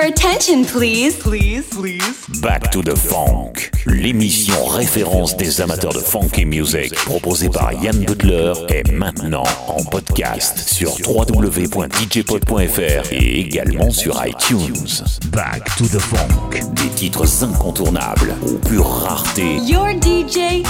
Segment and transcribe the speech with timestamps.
[0.00, 1.18] Your attention, please.
[1.18, 2.24] Please, please.
[2.40, 8.02] Back to the Funk, l'émission référence des amateurs de funk et music proposée par Yann
[8.06, 15.04] Butler est maintenant en podcast sur www.djpod.fr et également sur iTunes.
[15.32, 19.56] Back to the Funk, des titres incontournables aux pure rareté.
[19.66, 20.62] Your DJ,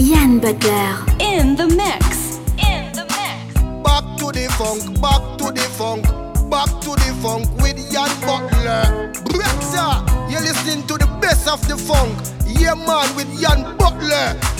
[0.00, 2.38] Yann Butler, in the mix.
[2.58, 3.52] In the mix.
[3.84, 6.06] Back to the funk, back to the funk.
[6.50, 9.12] Back to the funk with Yann Butler.
[9.28, 12.16] Brexa, you're listening to the best of the funk.
[12.46, 14.57] Yeah, man, with Yann Butler.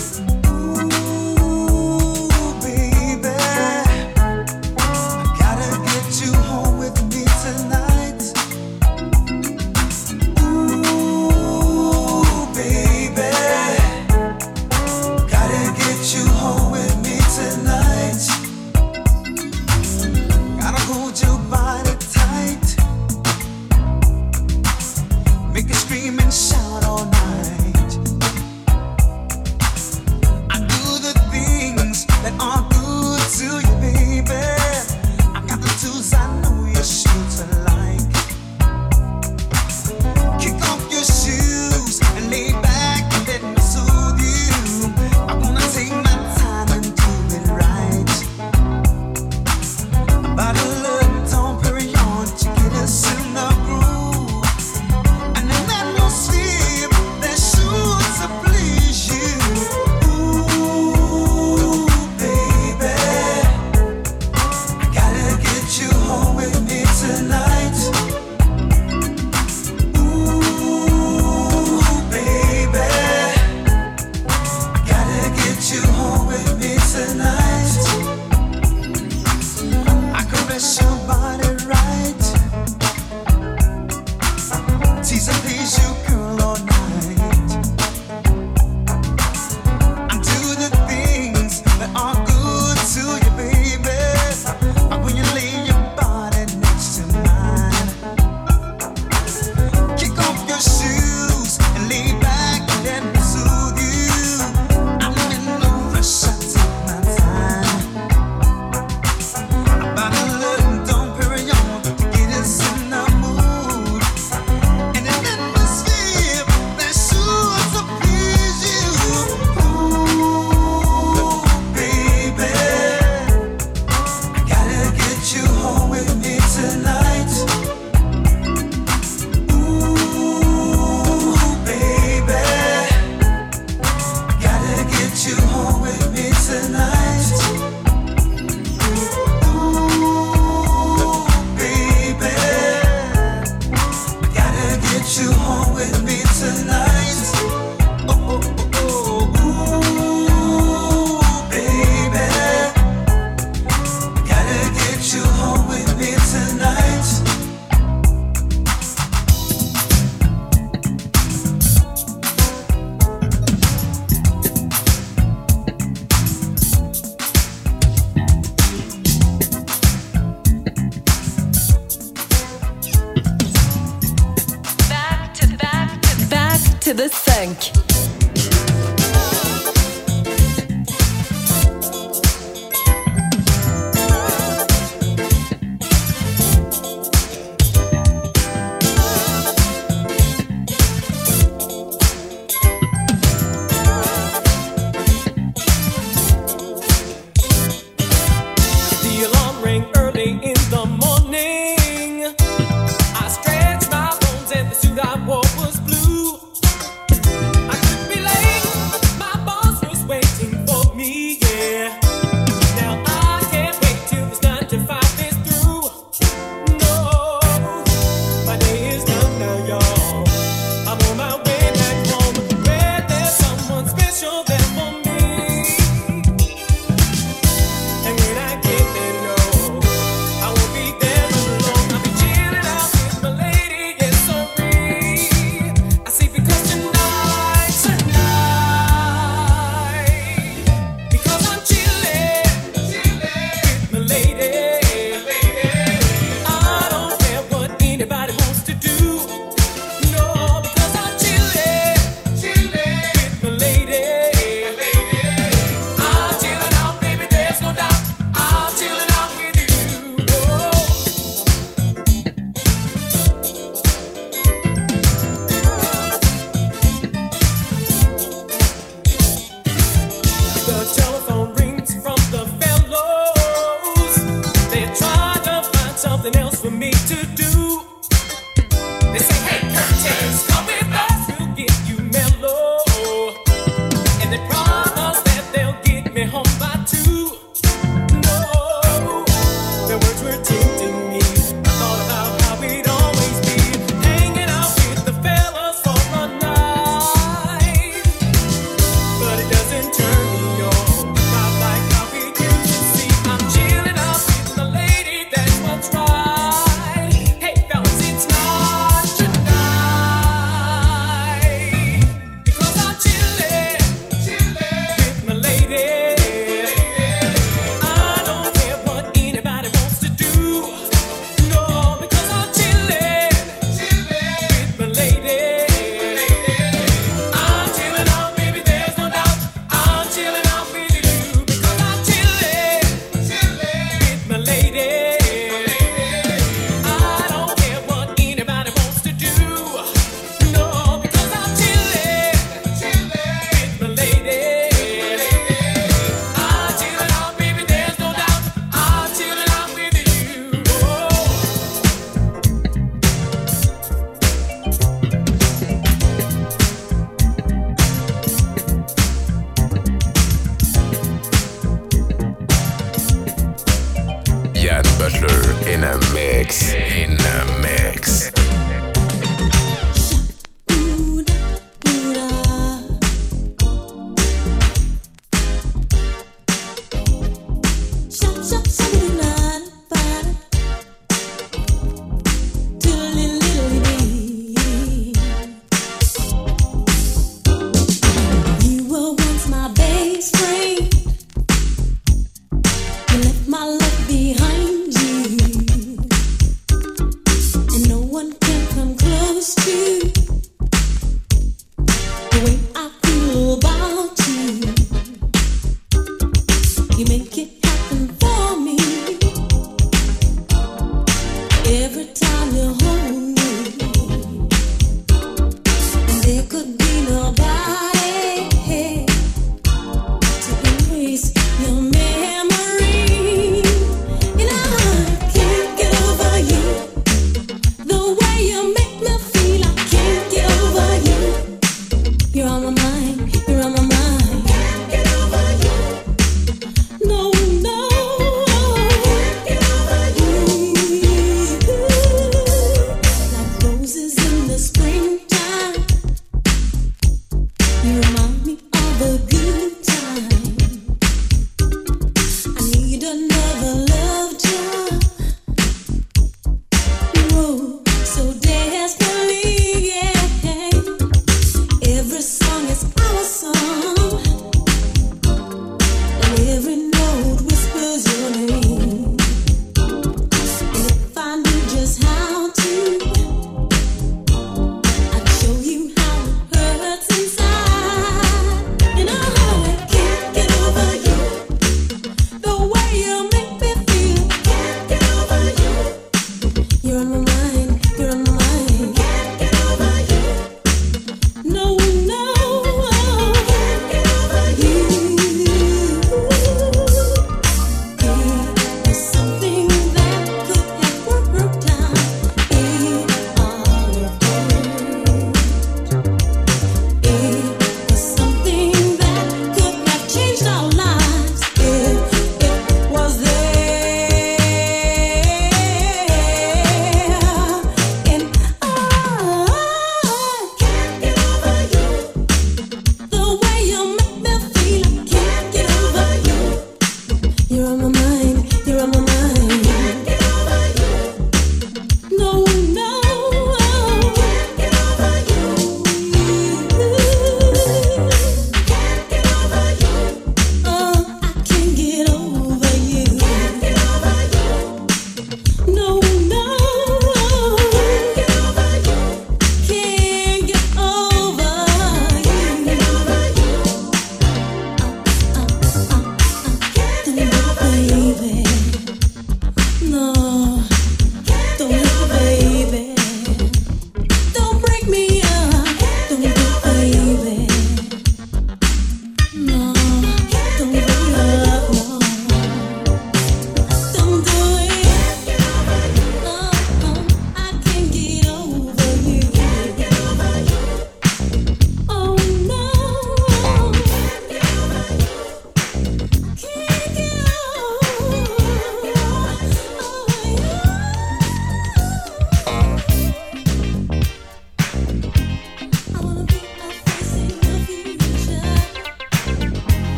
[416.58, 417.87] Could be nobody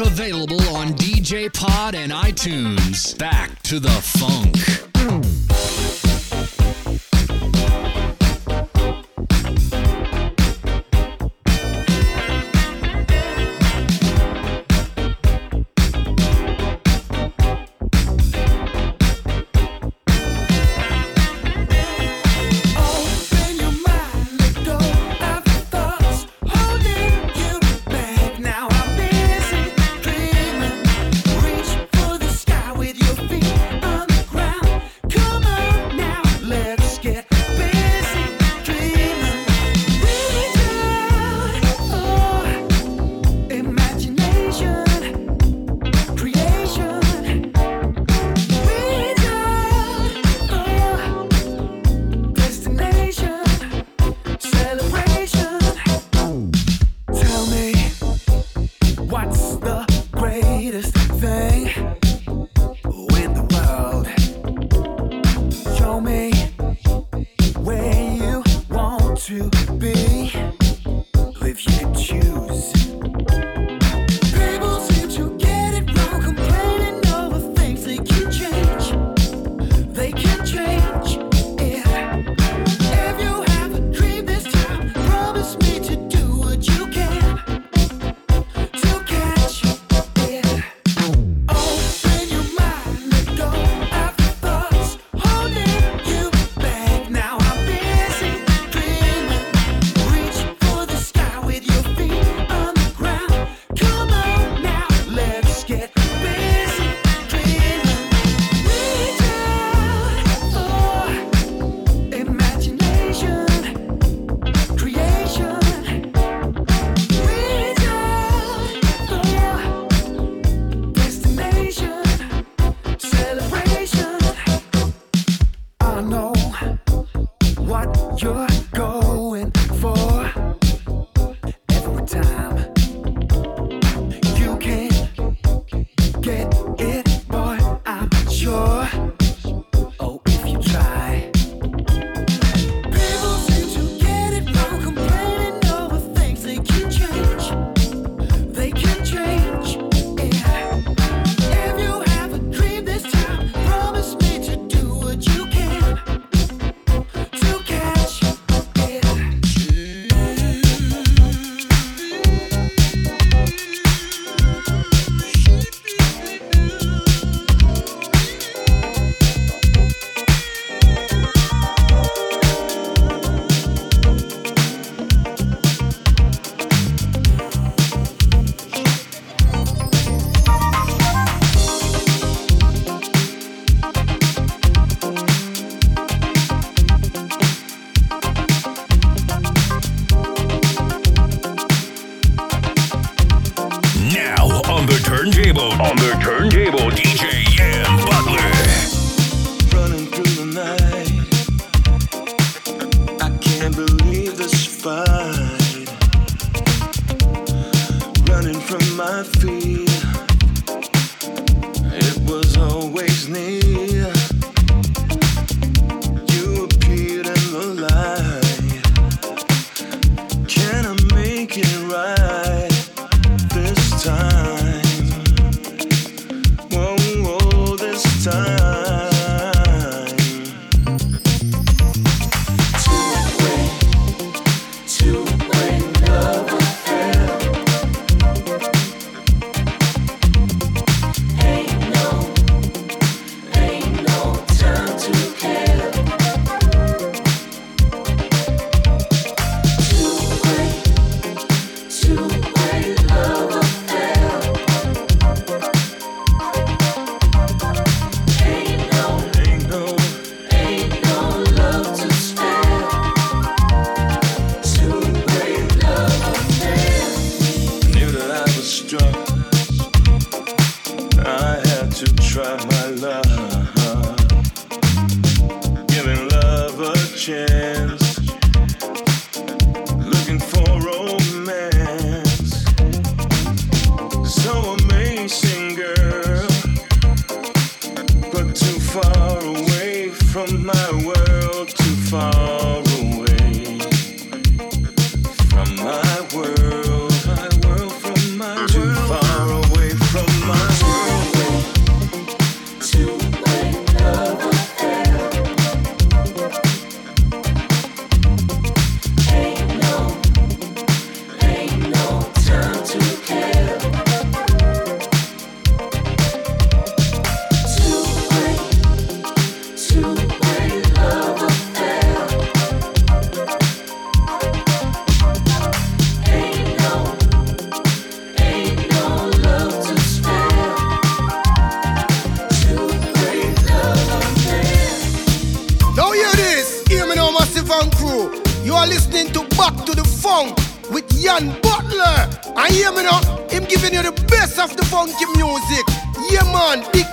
[0.00, 3.16] available on DJ Pod and iTunes.
[3.18, 3.88] Back to the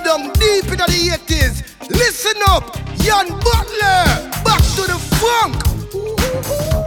[0.08, 1.90] down deep into the 80s.
[1.90, 6.77] Listen up, Yann Butler, back to the funk.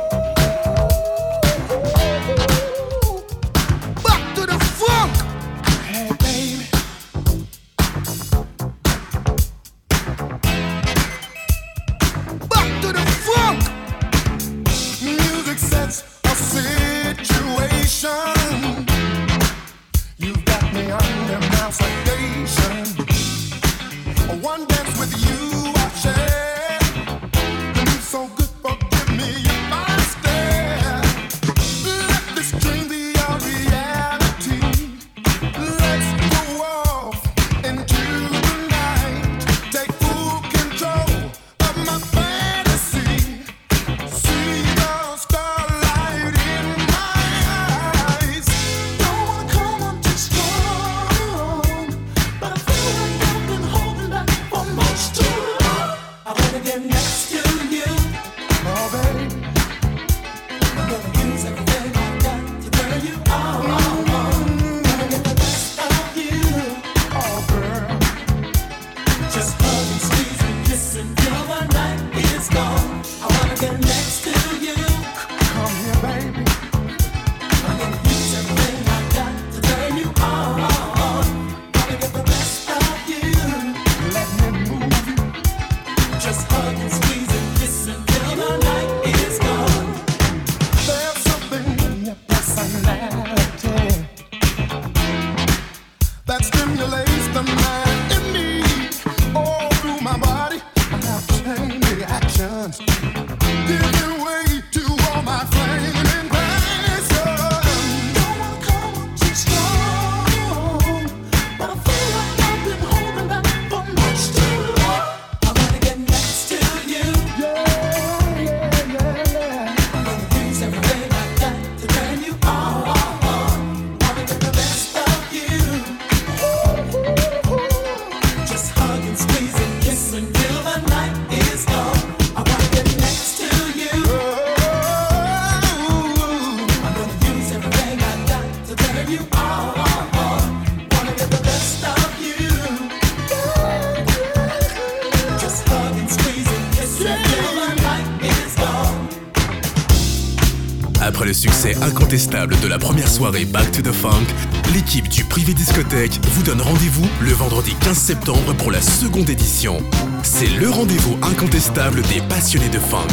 [153.11, 154.25] soirée Back to the Funk,
[154.73, 159.79] l'équipe du Privé Discothèque vous donne rendez-vous le vendredi 15 septembre pour la seconde édition.
[160.23, 163.09] C'est le rendez-vous incontestable des passionnés de funk.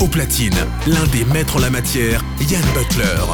[0.00, 0.54] Au platine,
[0.86, 3.24] l'un des maîtres en la matière, Yann Butler.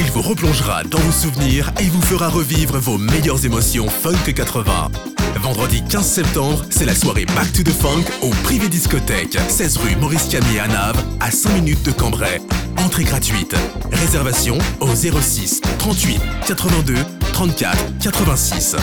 [0.00, 4.90] Il vous replongera dans vos souvenirs et vous fera revivre vos meilleures émotions funk 80.
[5.36, 9.96] Vendredi 15 septembre, c'est la soirée Back to the Funk au Privé Discothèque, 16 rue
[9.96, 12.40] Maurice Camier à à 5 minutes de Cambrai.
[12.98, 13.54] Gratuite.
[13.92, 16.94] Réservation au 06 38 82
[17.32, 18.76] 34 86.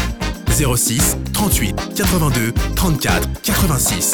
[0.50, 4.14] 06 38 82 34 86.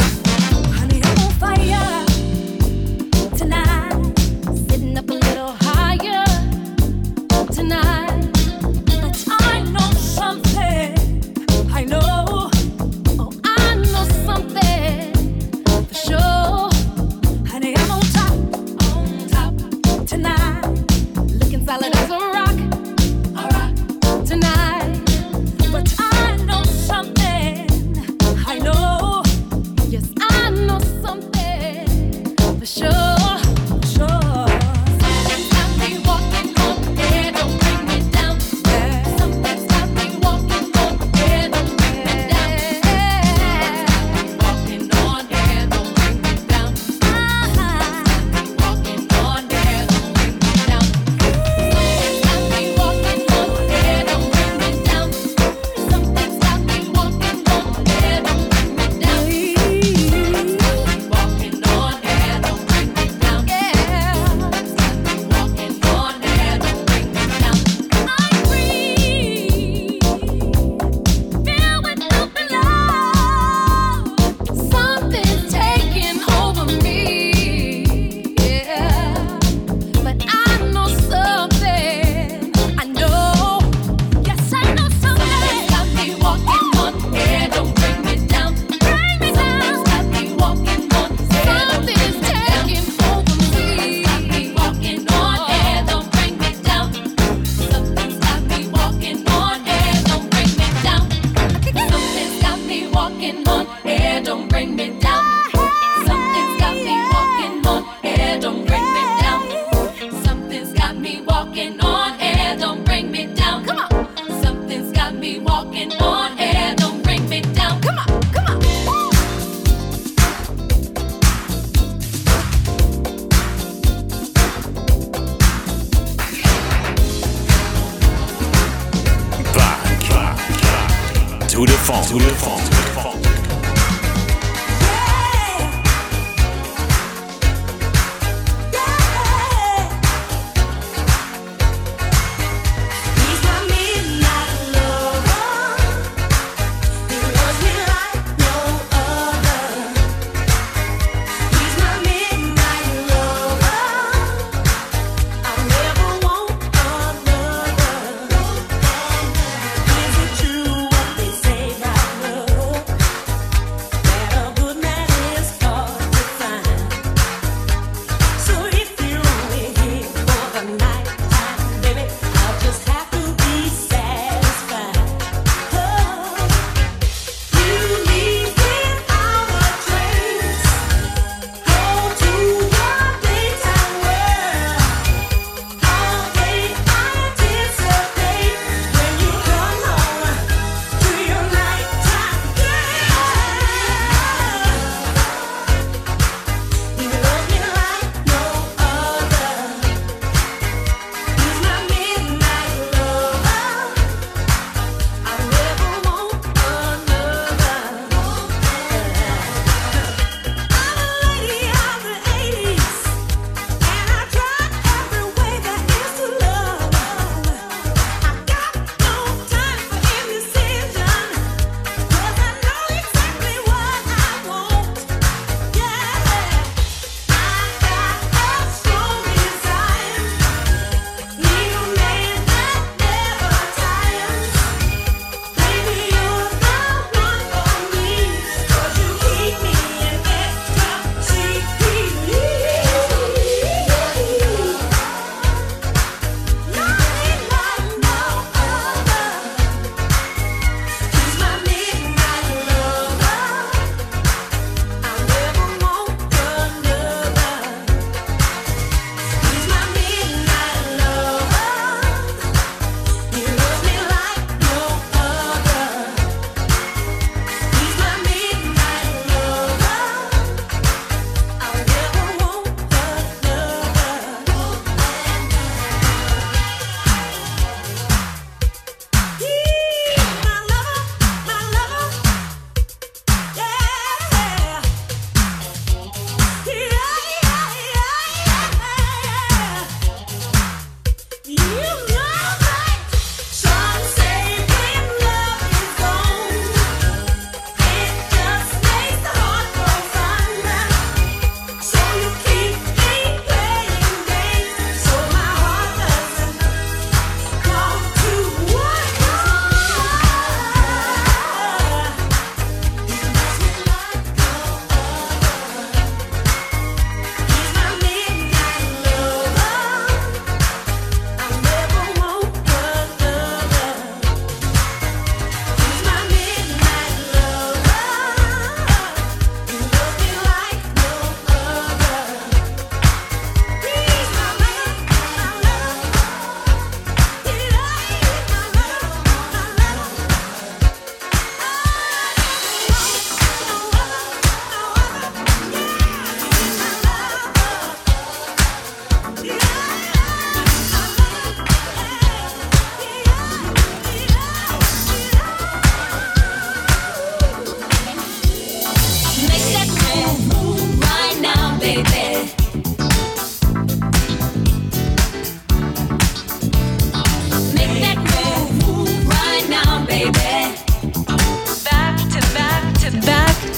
[30.74, 33.03] know something for sure.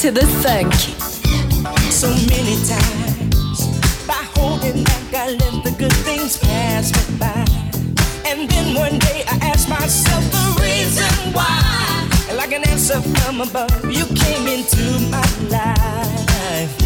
[0.06, 0.72] to the funk.
[1.92, 7.46] So many times by holding back, I let the good things pass me by.
[8.30, 12.08] And then one day I asked myself the reason why.
[12.36, 16.85] Like an answer from above, you came into my life.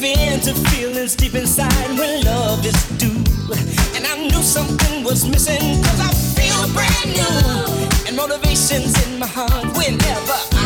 [0.00, 3.24] give in to feelings deep inside when love is due.
[3.96, 8.06] And I knew something was missing, cause I feel brand new.
[8.06, 10.57] And motivation's in my heart whenever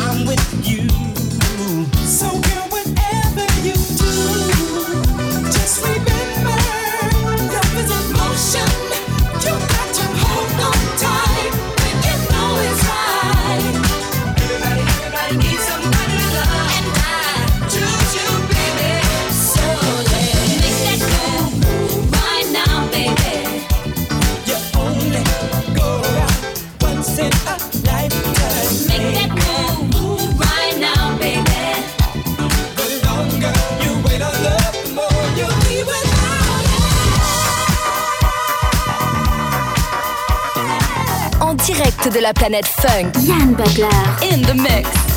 [42.11, 43.13] de la planète funk.
[43.23, 43.89] Yann Butler.
[44.23, 45.12] In the mix.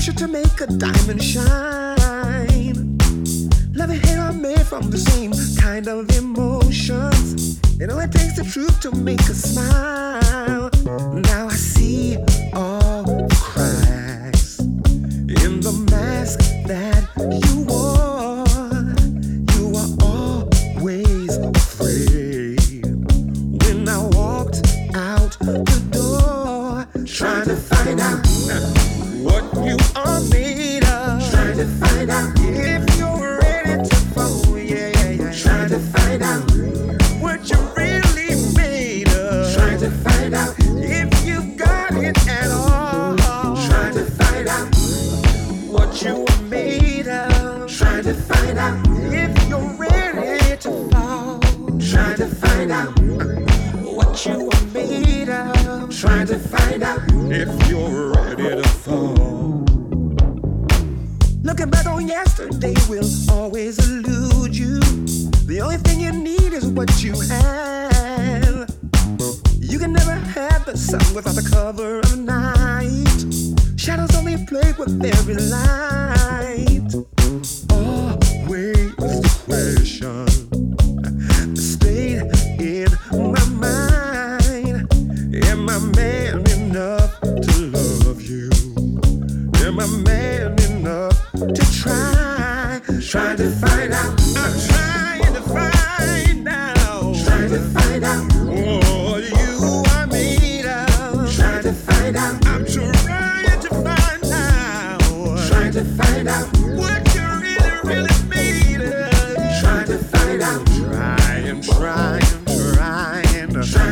[0.00, 2.96] pressure to make a diamond shine.
[3.74, 5.30] Love and hate are made from the same
[5.60, 7.60] kind of emotions.
[7.78, 10.70] It only takes the truth to make a smile.
[11.20, 12.29] Now I see.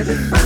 [0.09, 0.38] Yeah.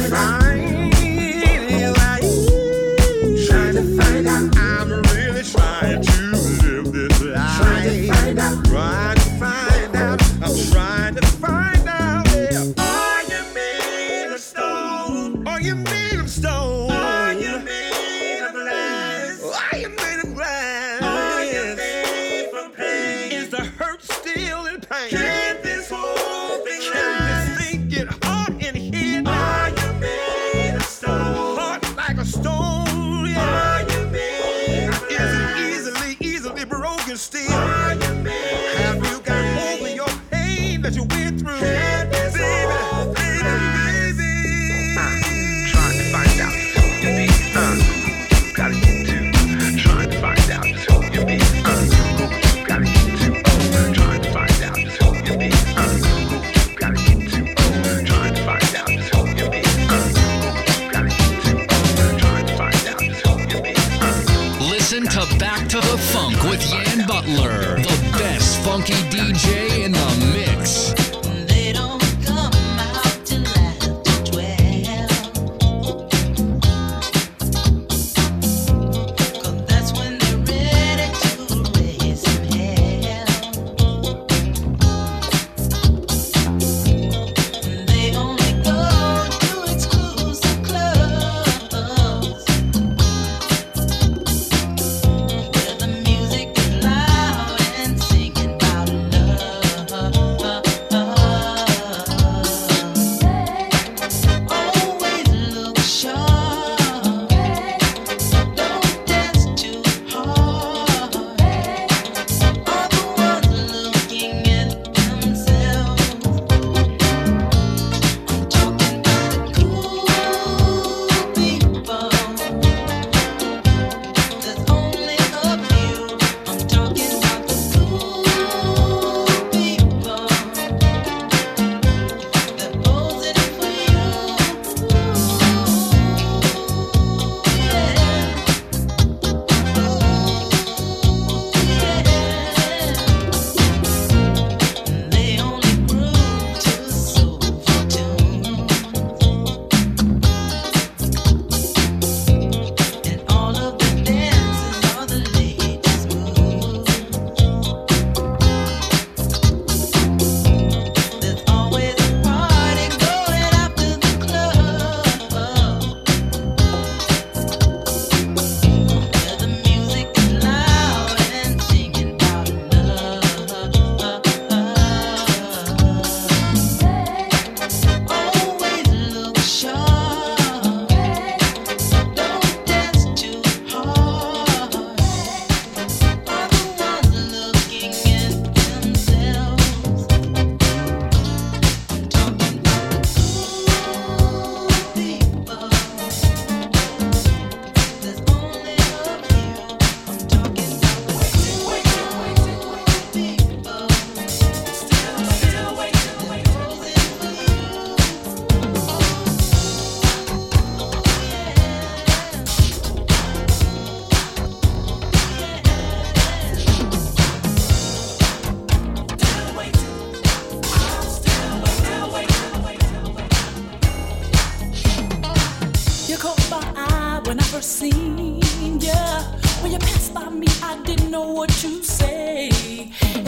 [227.26, 228.40] when I first seen
[228.80, 229.22] ya.
[229.62, 232.48] When you passed by me, I didn't know what to say.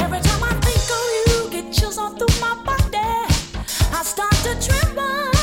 [0.05, 2.99] Every time I think of you, get chills all through my body.
[3.93, 5.34] I start to tremble.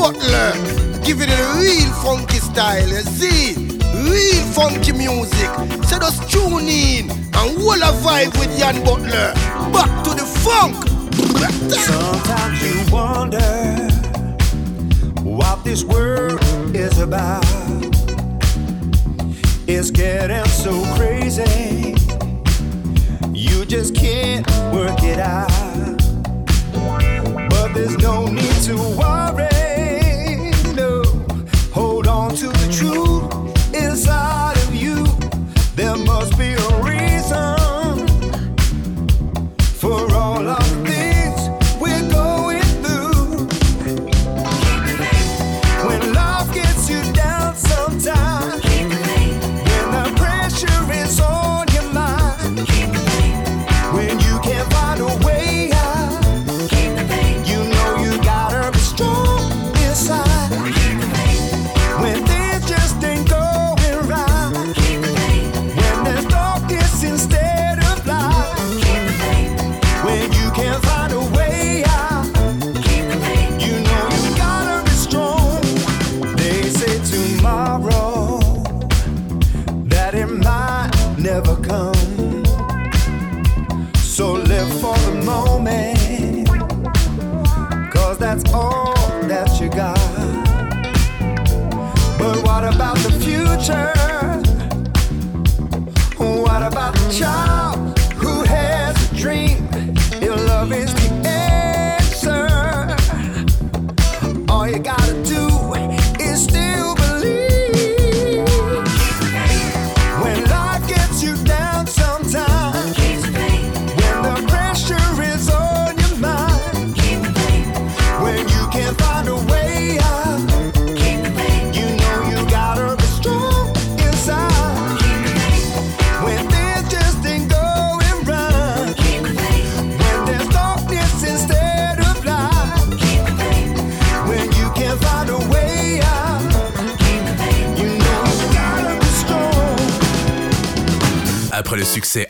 [0.00, 0.52] Butler.
[1.04, 2.88] Giving it a real funky style.
[2.88, 3.54] You see?
[4.08, 5.50] Real funky music.
[5.84, 9.34] So just tune in and hold a vibe with Yann Butler.
[9.74, 10.74] Back to the funk.
[11.70, 13.40] Sometimes you wonder
[15.22, 16.40] what this world
[16.74, 17.44] is about.
[19.68, 21.94] It's getting so crazy,
[23.32, 25.48] you just can't work it out.
[27.50, 29.49] But there's no need to worry,
[33.90, 35.04] inside of you.
[35.74, 36.89] There must be a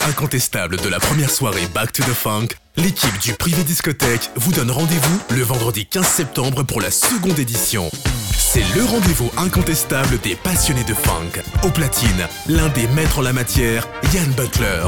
[0.00, 4.70] incontestable de la première soirée Back to the Funk, l'équipe du Privé Discothèque vous donne
[4.70, 7.90] rendez-vous le vendredi 15 septembre pour la seconde édition.
[8.36, 11.42] C'est le rendez-vous incontestable des passionnés de funk.
[11.62, 14.84] Au platine, l'un des maîtres en la matière, Yann Butler.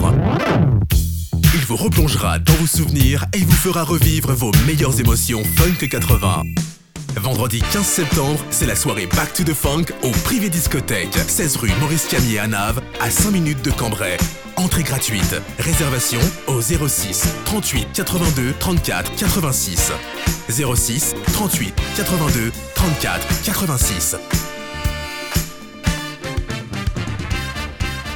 [1.54, 6.42] Il vous replongera dans vos souvenirs et vous fera revivre vos meilleures émotions funk 80.
[7.16, 11.70] Vendredi 15 septembre, c'est la soirée Back to the Funk au Privé Discothèque, 16 rue
[11.80, 14.16] Maurice Camier à Nave, à 5 minutes de Cambrai.
[14.56, 15.34] Entrée gratuite.
[15.58, 19.92] Réservation au 06 38 82 34 86.
[20.48, 24.16] 06 38 82 34 86.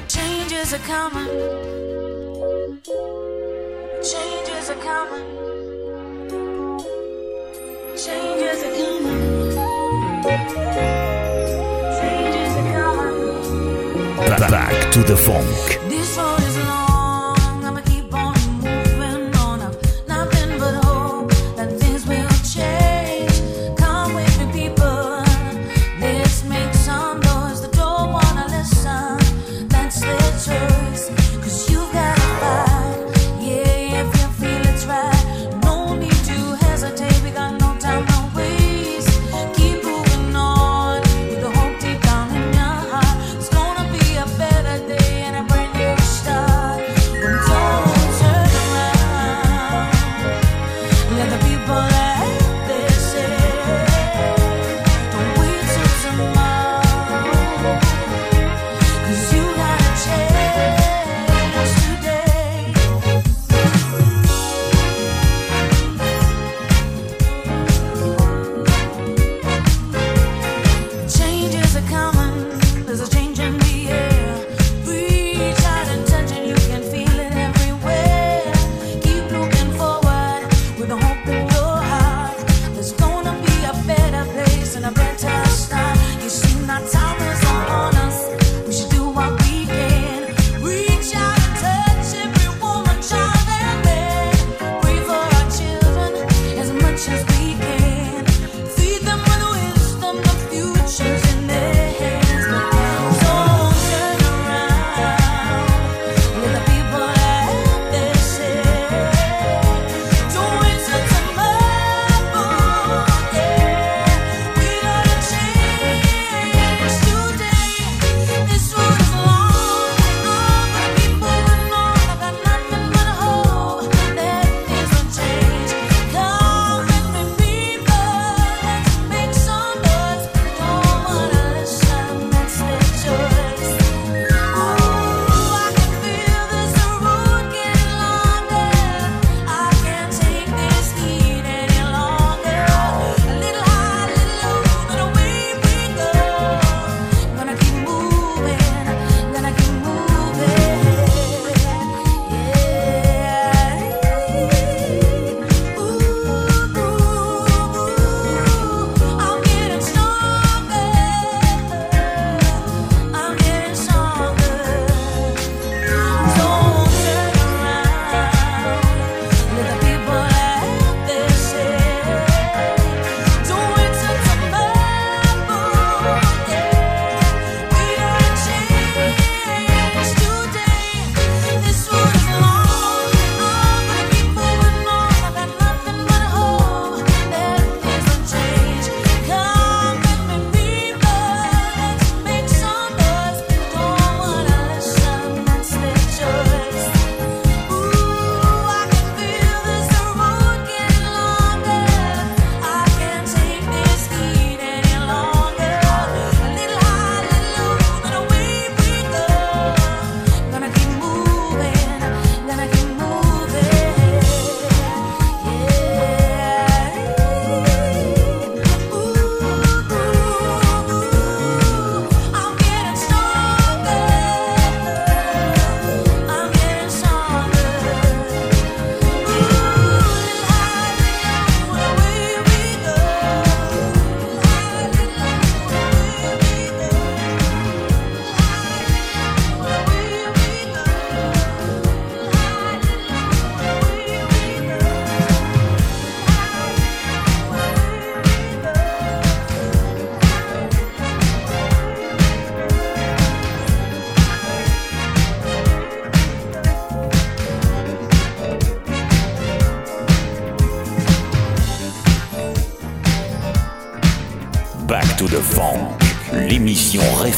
[0.09, 1.11] Changes are.
[4.03, 5.66] Changes are.
[14.49, 16.26] Back to the funk.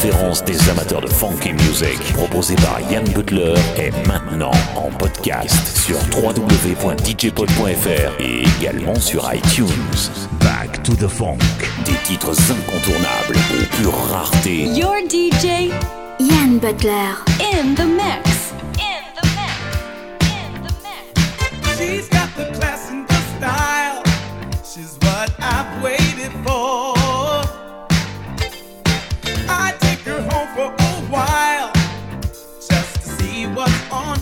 [0.01, 5.97] Référence des amateurs de funky music, proposée par Yann Butler, est maintenant en podcast sur
[6.17, 9.67] www.djpod.fr et également sur iTunes.
[10.41, 11.39] Back to the Funk,
[11.85, 14.67] des titres incontournables aux pure rareté.
[14.67, 15.73] Your DJ
[16.21, 17.17] Yann Butler.
[17.53, 18.53] in the mix.
[21.77, 22.18] She's got the class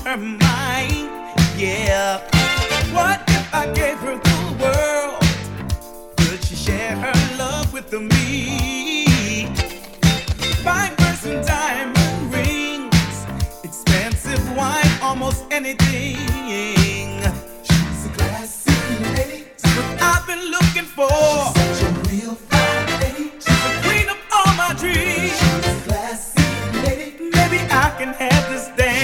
[0.06, 1.10] her mind.
[1.58, 2.20] Yeah.
[2.94, 5.20] What if I gave her the world?
[6.18, 9.46] Could she share her love with me?
[10.62, 13.26] Fine person, diamond rings,
[13.64, 16.18] expensive wine, almost anything.
[17.66, 18.78] She's a classy
[19.16, 19.46] lady.
[19.74, 21.10] What I've been looking for.
[21.10, 23.32] She's such a real fine lady.
[23.44, 25.34] She's the queen of all my dreams.
[25.40, 26.46] She's a classy
[26.86, 27.08] lady.
[27.34, 28.95] Maybe I can have this dance.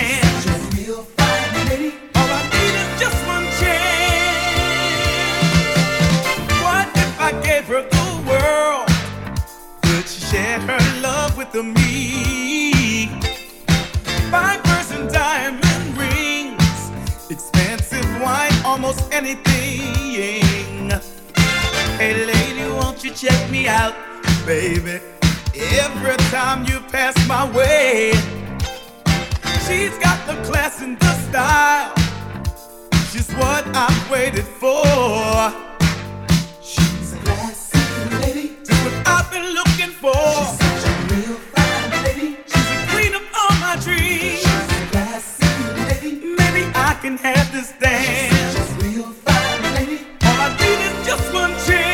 [11.50, 13.06] With me?
[14.30, 16.90] Fine person, diamond rings,
[17.30, 20.90] expensive wine, almost anything.
[21.98, 23.94] Hey, lady, won't you check me out,
[24.46, 25.00] baby?
[25.54, 28.12] Every time you pass my way,
[29.66, 31.94] she's got the class and the style.
[33.10, 35.52] She's what I've waited for.
[36.62, 37.78] She's a classy
[38.20, 38.56] lady.
[38.64, 40.14] Just what I've been looking for.
[40.14, 40.61] She's
[47.02, 48.54] can have this dance.
[48.54, 50.06] She's such real fine lady.
[50.22, 51.91] All I need is just one chance.